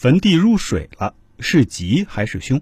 [0.00, 2.60] 坟地入水了，是吉还是凶？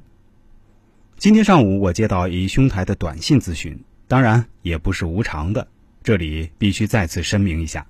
[1.18, 5.68] 今天上午我接到一兄台的短信咨询，当然也不是无偿的，
[6.02, 7.86] 这里必须再次声明一下。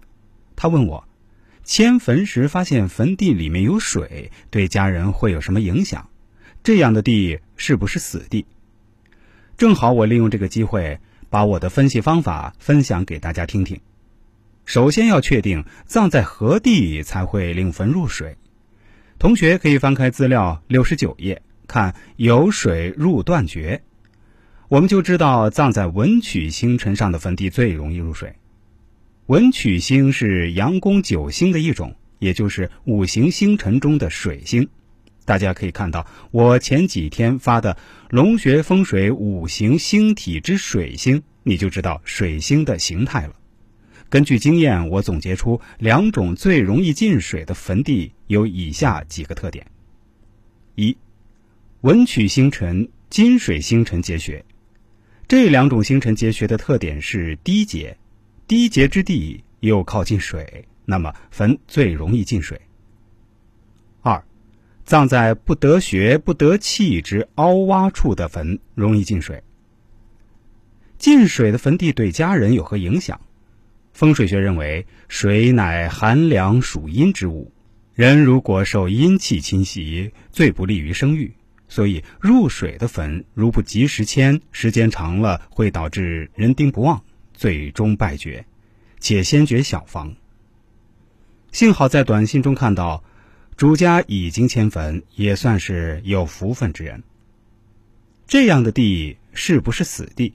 [0.56, 1.06] 他问我，
[1.62, 6.10] 迁坟时发现坟地里面有水，对家人会有什么影响？
[6.64, 8.46] 这样的地是不是死地？
[9.56, 10.98] 正好我利用这个机会，
[11.30, 13.80] 把我的分析方法分享给大家听听。
[14.64, 18.36] 首先要确定葬在何地才会令坟入水。
[19.18, 23.82] 同学可以翻开资料六十九页，看有水入断绝，
[24.68, 28.34] 我们就知道葬在文曲星辰上的坟地最容易入水。
[29.26, 34.68] 文曲星是阳宫九星的一种，也就是五行星辰中的水星。
[35.24, 37.72] 大家可以看到我前几天发的
[38.10, 43.32] 《龙学风水五行星体之水星》，你就知道水星的形态了。
[44.08, 49.66] 根据经验，我总结出两种最容易进水的坟地有以下几个特点：
[50.76, 50.96] 一、
[51.80, 54.44] 文曲星辰、金水星辰结穴。
[55.26, 57.96] 这两种星辰结穴的特点是低结，
[58.46, 62.60] 低结之地又靠近水，那么坟最容易进水。
[64.02, 64.24] 二、
[64.84, 69.42] 葬在不得穴、不得气之凹洼处的坟容易进水。
[70.96, 73.20] 进水的坟地对家人有何影响？
[73.96, 77.50] 风水学认为，水乃寒凉属阴之物，
[77.94, 81.32] 人如果受阴气侵袭，最不利于生育。
[81.66, 88.44] 所以，入水的坟如不及时迁，时间长了会导致人丁不旺，最终败绝。
[89.00, 90.14] 且先决小房。
[91.50, 93.02] 幸好在短信中看到，
[93.56, 97.02] 主家已经迁坟，也算是有福分之人。
[98.26, 100.34] 这样的地是不是死地？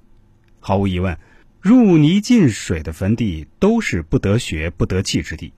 [0.59, 1.16] 毫无疑问。
[1.62, 5.54] 入泥进水的坟地都是不得穴、不得气之地。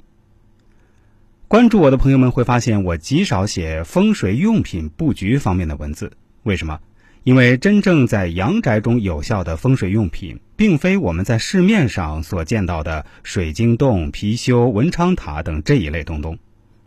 [1.47, 6.11] 关注我的朋友们会发现，我极少写风水用品布局方面的文字。
[6.43, 6.81] 为什么？
[7.23, 16.37] 因为真正在阳宅中有效的风水用品，并非我们在市面上所见到的水晶洞、貔貅、文昌塔等这一类东东。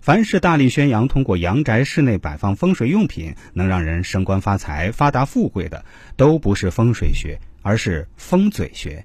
[0.07, 5.85] 凡是大力宣扬通过阳宅室内摆放风水用品能让人升官发财、发达富贵的，
[6.17, 7.41] 都不是风水学。
[7.61, 9.05] 而是风嘴学，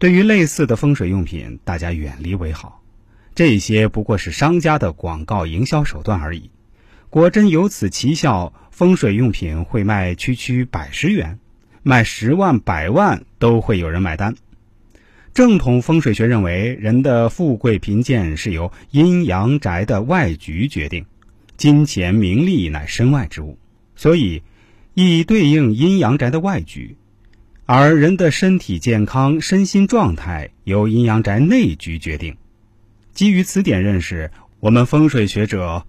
[0.00, 2.82] 对于类似的风水用品，大家远离为好。
[3.36, 6.50] 这些不过是商家的广告营销手段而已。
[7.08, 11.38] 果真有此奇效，风水用品会卖区区百十元，
[11.84, 14.34] 卖十万、百万都会有人买单。
[15.36, 21.04] 正统风水学认为，人的富贵贫贱是由阴阳宅的外局决定，
[21.58, 23.58] 金钱名利乃身外之物，
[23.96, 24.42] 所以
[24.94, 26.96] 以对应阴阳宅的外局。
[27.66, 32.38] 而人的身体健康、身心状态由阴阳宅内局决定。
[33.12, 34.30] 基于此点认识，
[34.60, 35.84] 我们风水学者